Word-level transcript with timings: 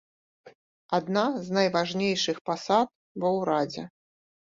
Адна 0.99 1.25
з 1.49 1.55
найважнейшых 1.59 2.43
пасад 2.51 2.87
ва 3.23 3.29
ўрадзе. 3.41 3.89